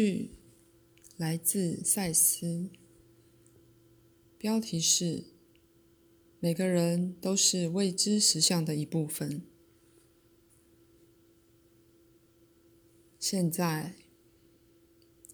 [0.00, 0.30] 序
[1.16, 2.70] 来自赛斯，
[4.38, 5.24] 标题是
[6.38, 9.42] “每个人都是未知实相的一部分”。
[13.18, 13.96] 现在，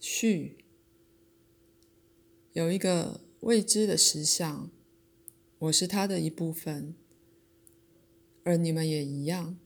[0.01, 0.65] 序
[2.55, 4.71] 有一个未知的实相，
[5.59, 6.95] 我是它的一部分，
[8.45, 9.59] 而你们也一样。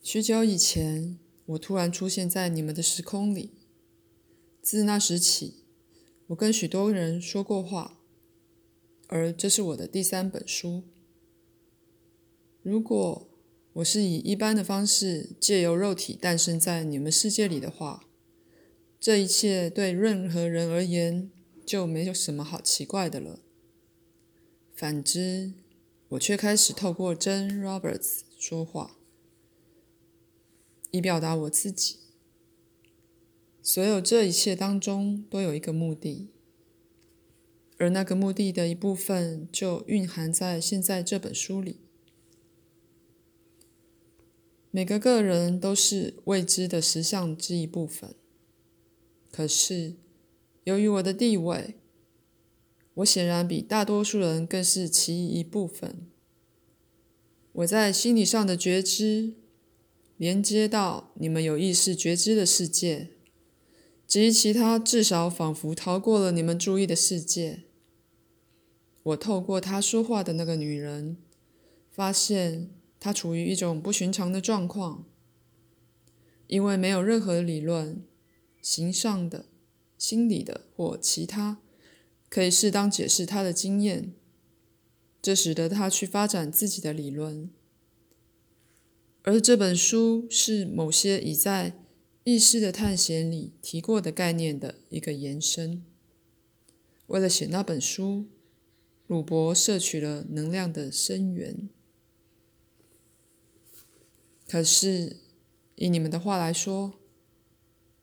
[0.00, 3.52] 许久以前，我突然出现在你们的时空里。
[4.60, 5.64] 自那时起，
[6.26, 8.00] 我跟许多人说过话，
[9.06, 10.82] 而这是我的第三本书。
[12.62, 13.28] 如果
[13.74, 18.08] 我是以一般的方式借由肉体诞生在你们世界里的话，
[18.98, 21.30] 这一切对任何人而言
[21.64, 23.38] 就没有什么好奇怪的了。
[24.74, 25.52] 反之，
[26.08, 28.95] 我却开始透过真 Roberts 说话。
[30.96, 31.98] 以表达我自己。
[33.62, 36.30] 所有这一切当中都有一个目的，
[37.78, 41.80] 而那个目的的一部分就蕴含在现在这本书里。
[44.70, 48.14] 每个个人都是未知的实相之一部分。
[49.32, 49.96] 可是，
[50.64, 51.74] 由于我的地位，
[52.94, 56.06] 我显然比大多数人更是其一部分。
[57.52, 59.34] 我在心理上的觉知。
[60.16, 63.10] 连接到你们有意识觉知的世界，
[64.06, 67.64] 及其他至少仿佛逃过了你们注意的世界。
[69.02, 71.18] 我透过他说话的那个女人，
[71.90, 75.04] 发现她处于一种不寻常的状况，
[76.46, 78.02] 因为没有任何理论、
[78.62, 79.46] 形上的、
[79.98, 81.58] 心理的或其他
[82.28, 84.14] 可以适当解释她的经验，
[85.20, 87.50] 这使得她去发展自己的理论。
[89.26, 91.74] 而这本书是某些已在
[92.22, 95.84] 意识的探险里提过的概念的一个延伸。
[97.08, 98.26] 为了写那本书，
[99.08, 101.68] 鲁伯摄取了能量的深源。
[104.46, 105.16] 可是，
[105.74, 106.94] 以你们的话来说，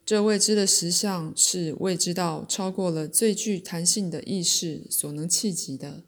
[0.06, 6.03] 这未知的实相是未知到超过了最具弹性的意识所能企及的。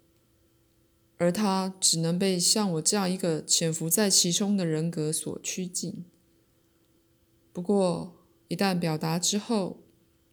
[1.18, 6.04] 而他只能被像我这样一个潜伏在其中的人格所趋近。
[7.54, 9.80] 不过，一旦表达之后，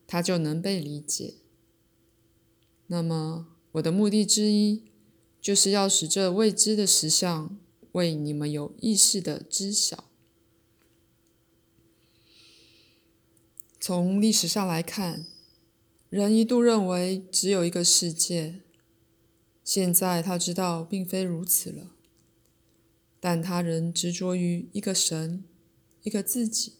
[0.06, 1.34] 他就能被理解。
[2.88, 4.82] 那么，我的目的之一，
[5.41, 7.56] 就是要使这未知的实相
[7.93, 10.04] 为你们有意识的知晓。
[13.81, 15.26] 从历史上来看，
[16.10, 18.60] 人一度认为只有一个世界。
[19.65, 21.93] 现在他知道并非如此了，
[23.21, 25.45] 但他仍执着于一个神、
[26.03, 26.75] 一个自己，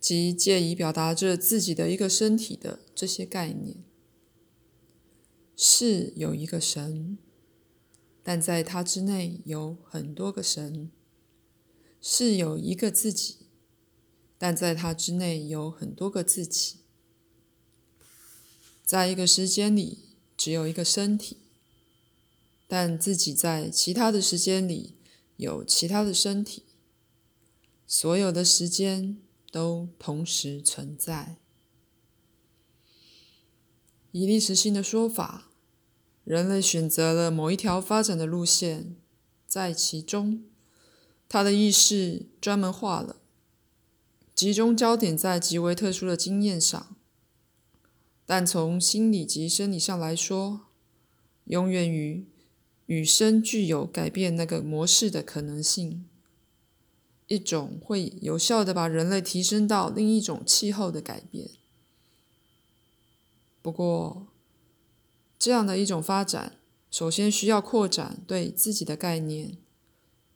[0.00, 3.76] 即借以表达着自己的一个身体的这些概念。
[5.56, 7.18] 是有一个神，
[8.22, 10.90] 但在他之内有很多个神；
[12.00, 13.38] 是有一个自己，
[14.36, 16.76] 但在他之内有很多个自己。
[18.84, 19.98] 在一个时间里，
[20.36, 21.38] 只有一个身体。
[22.70, 24.94] 但自己在其他的时间里
[25.38, 26.64] 有其他的身体，
[27.86, 29.16] 所有的时间
[29.50, 31.38] 都同时存在。
[34.12, 35.50] 以历史性的说法，
[36.24, 38.96] 人类选择了某一条发展的路线，
[39.46, 40.44] 在其中，
[41.26, 43.16] 他的意识专门化了，
[44.34, 46.94] 集中焦点在极为特殊的经验上。
[48.26, 50.66] 但从心理及生理上来说，
[51.44, 52.26] 永远与。
[52.88, 56.06] 与生具有改变那个模式的可能性，
[57.26, 61.50] 一种会有效的把人类提升到另一种气候的改变。
[63.60, 64.28] 不过，
[65.38, 66.56] 这样的一种发展，
[66.90, 69.58] 首先需要扩展对自己的概念，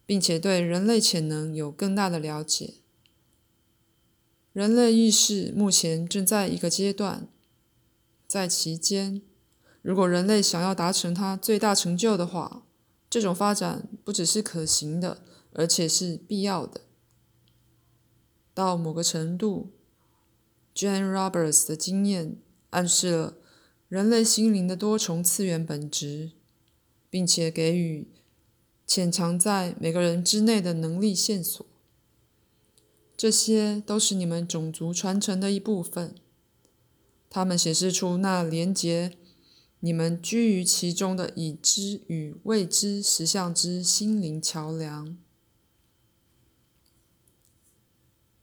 [0.05, 2.75] 并且对人类潜能有更大的了解。
[4.53, 7.27] 人类意识目前正在一个阶段，
[8.27, 9.23] 在其间。
[9.83, 12.65] 如果人类想要达成它最大成就的话，
[13.11, 16.83] 这种发展不只是可行的，而且是必要的。
[18.55, 19.73] 到某个程度
[20.75, 22.37] ，Jane Roberts 的经验
[22.71, 23.39] 暗示了
[23.89, 26.31] 人类心灵的多重次元本质，
[27.11, 28.09] 并且给予
[28.87, 31.67] 潜藏在每个人之内的能力线索。
[33.17, 36.15] 这些都是你们种族传承的一部分，
[37.29, 39.19] 它们显示出那连结。
[39.85, 45.19] 你们居于其中的已知与未知实相之心灵桥梁，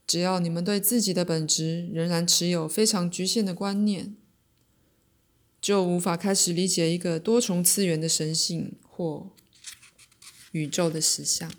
[0.06, 4.18] 只要你们对自己的本质仍然持有非常局限的观念，
[5.62, 9.30] 就无法开始理解一个多重次元的神性或
[10.52, 11.50] 宇宙的实相。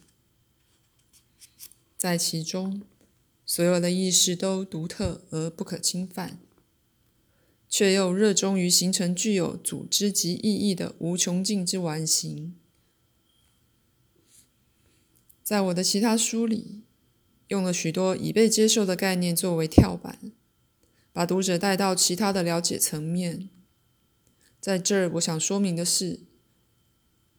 [1.97, 2.83] 在其中，
[3.47, 6.39] 所有的意识都独特而不可侵犯，
[7.71, 12.55] 却又热衷于形成具有组织及意义的无穷尽之完形。
[15.43, 16.83] 在我的其他书里。
[17.51, 20.31] 用了许多已被接受的概念作为跳板，
[21.13, 23.51] 把读者带到其他的了解层面。
[24.61, 26.21] 在这儿，我想说明的是，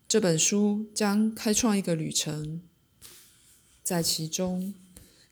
[0.10, 2.62] 这本书将开创一个旅程，
[3.82, 4.74] 在其中，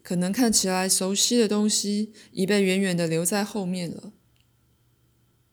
[0.01, 4.13] 可能看起来熟悉的东西已被远远的留在后面了。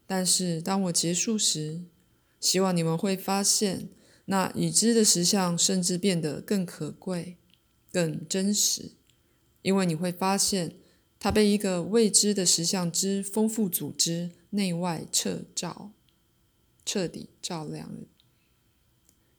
[0.06, 1.82] 但是，当我结束时，
[2.38, 3.88] 希望你们会发现，
[4.26, 7.36] 那已知的实相甚至变得更可贵、
[7.92, 8.92] 更真实。
[9.62, 10.76] 因为你会发现，
[11.18, 15.90] 它被一个未知的实相之丰富组织内外彻照、
[16.84, 18.06] 彻底照亮了，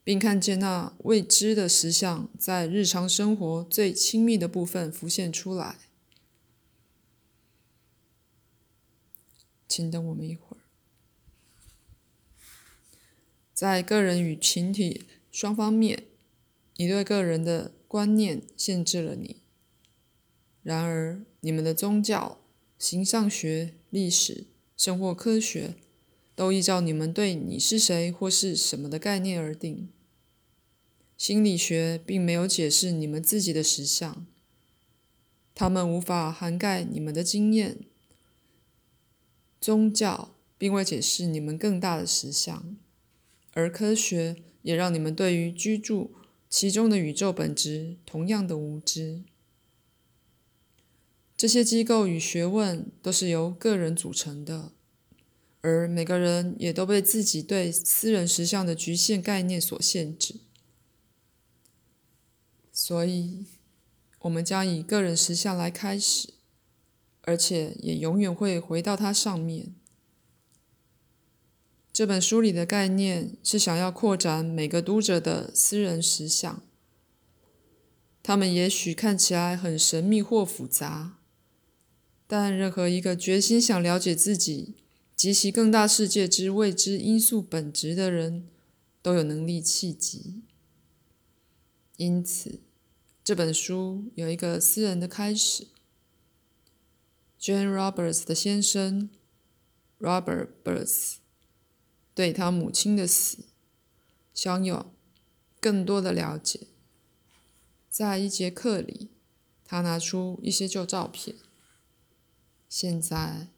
[0.03, 5.77] 并看见那未知的实相在日常生活最亲密的部分浮现出来。
[9.67, 10.46] 请等我们一会，
[13.57, 16.03] 在个人与群体双方面，
[16.75, 19.37] 你对个人的观念限制了你。
[20.61, 22.39] 然而，你们的宗教、
[22.77, 24.45] 形象学、历史、
[24.77, 25.73] 生活科学，
[26.35, 29.89] 都依照你们对你是谁或是什么的概念而定。
[31.17, 34.27] 心理学并没有解释你们自己的实相，
[35.55, 37.79] 他们无法涵盖你们的经验。
[39.59, 42.77] 宗教并未解释你们更大的实相，
[43.57, 46.13] 而科学也让你们对于居住
[46.47, 49.23] 其中的宇宙本质同样的无知。
[51.35, 54.73] 这些机构与学问都是由个人组成的，
[55.61, 60.35] 而每个人也都被自己对私人实相的局限概念所限制。
[62.71, 63.47] 所以，
[64.19, 66.29] 我们将以个人实相来开始，
[67.21, 69.73] 而且也永远会回到它上面。
[71.97, 76.61] 这本书里的概念是想要扩展每个读者的私人实相，
[78.21, 81.17] 他们也许看起来很神秘或复杂。
[82.27, 84.75] 但任何一个决心想了解自己
[85.15, 88.47] 及其更大世界之未知因素本质的人，
[89.01, 90.43] 都有能力契机。
[91.95, 92.59] 因此，
[93.23, 95.65] 这本书有一个私人的开始。
[97.41, 99.09] Jane Roberts 的先生
[99.99, 101.15] Robert Burns
[102.17, 103.45] 对他母亲的死
[104.33, 104.87] 想有
[105.59, 106.61] 更多的了解。
[107.87, 109.09] 在一节课里，
[109.63, 111.35] 他拿出一些旧照片。
[112.67, 113.49] 现在，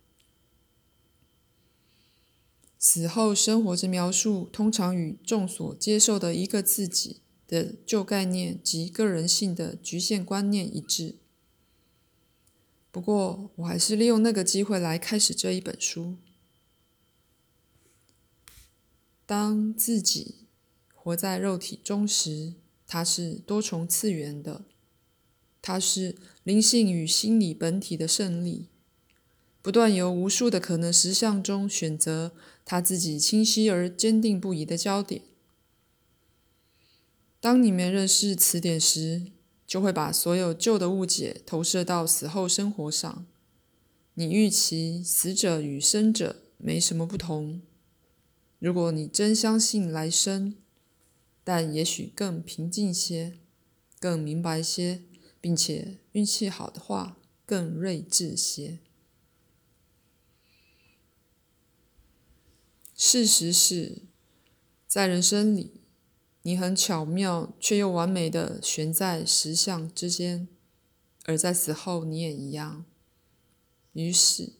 [2.77, 11.15] 死后生活之描述通常与众所接受的一个自己的旧概念及个人性的局限观念一致。
[12.91, 16.17] 不过，我还是利用那个机会来开始这一本书。
[19.29, 20.47] 当自己
[20.91, 22.55] 活在肉体中时，
[22.87, 24.63] 它是多重次元的，
[25.61, 28.69] 它是灵性与心理本体的胜利。
[29.61, 32.31] 不断由无数的可能实相中选择
[32.65, 35.21] 他自己清晰而坚定不移的焦点。
[37.39, 39.27] 当你们认识此点时，
[39.67, 43.27] 就会把所有旧的误解投射到死后生活上。
[44.15, 47.61] 你预期死者与生者没什么不同。
[48.59, 50.55] 如果你真相信来生，
[51.43, 53.39] 但也许更平静些，
[53.99, 55.01] 更明白些，
[55.39, 58.79] 并且运气好的话，更睿智些。
[62.93, 64.01] 事实是，
[64.85, 65.71] 在人生里，
[66.41, 70.47] 你很巧妙却又完美的悬在实相之间；
[71.23, 72.83] 而在死后，你也一样。
[73.93, 74.51] 于是，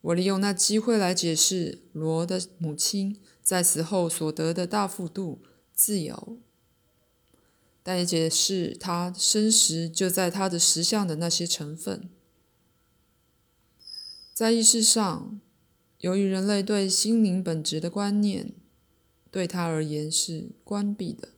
[0.00, 5.40] 我利用那机会来解释罗的母亲在死后所得的大幅度
[5.72, 6.38] 自由，
[7.82, 12.08] 但也解释他生时就在他的石像的那些成分，
[14.32, 15.40] 在意识上。
[16.00, 18.52] 由于人类对心灵本质的观念，
[19.32, 21.30] 对他而言是关闭的。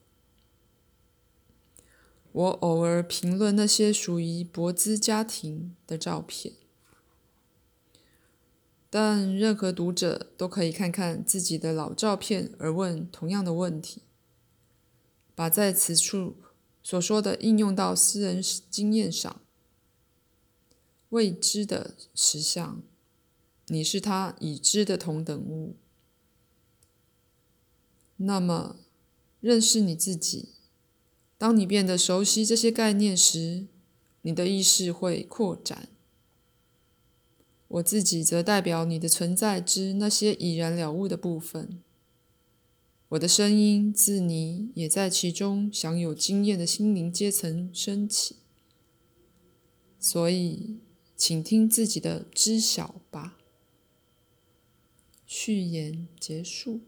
[2.31, 6.53] 我偶尔评论那些属于博兹家庭的照片，
[8.93, 14.03] 但任何读者都可以看看自己的老照片而问同样的问题，
[15.37, 16.35] 把在此处
[16.83, 19.41] 所说的应用到私人经验上。
[21.11, 22.83] 未知的实相，
[23.67, 25.77] 你是他已知的同等物。
[28.17, 28.77] 那么，
[29.41, 30.49] 认识你自己。
[31.39, 33.67] 当你变得熟悉这些概念时，
[34.23, 35.90] 你的意识会扩展。
[37.71, 41.81] 我自己则代表你的存在之那些已然了悟的部分。
[43.11, 48.37] 我的声音自你也在其中享有经验的心灵阶层升起。
[50.01, 50.79] 所以，
[51.17, 53.39] 请听自己的知晓吧。
[55.27, 56.81] 序言结束。